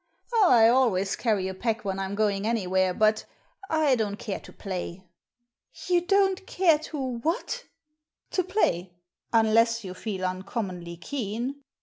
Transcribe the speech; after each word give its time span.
""I 0.57 0.67
always 0.67 1.15
carry 1.15 1.47
a 1.47 1.53
pack 1.53 1.85
when 1.85 1.97
Tm 1.97 2.15
going 2.15 2.47
anywhere, 2.47 2.91
but— 2.91 3.25
I 3.85 3.93
don't 3.93 4.15
care 4.17 4.39
to 4.39 4.51
play.''" 4.51 5.03
You 5.89 6.01
don't 6.07 6.47
care 6.47 6.79
to 6.89 6.97
what?"" 6.97 7.65
To 8.31 8.43
play— 8.43 8.93
unless 9.31 9.83
you 9.83 9.93
feel 9.93 10.23
uncommonly 10.25 10.97
keen." 10.97 11.61